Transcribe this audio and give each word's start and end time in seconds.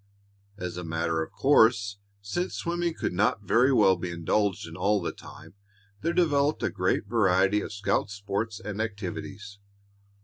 As 0.57 0.77
a 0.77 0.83
matter 0.83 1.21
of 1.21 1.31
course, 1.31 1.99
since 2.23 2.55
swimming 2.55 2.95
could 2.95 3.13
not 3.13 3.43
very 3.43 3.71
well 3.71 3.95
be 3.95 4.09
indulged 4.09 4.67
in 4.67 4.75
all 4.75 4.99
the 4.99 5.11
time, 5.11 5.53
there 6.01 6.11
developed 6.11 6.63
a 6.63 6.71
great 6.71 7.05
variety 7.05 7.61
of 7.61 7.71
scout 7.71 8.09
sports 8.09 8.59
and 8.59 8.81
activities. 8.81 9.59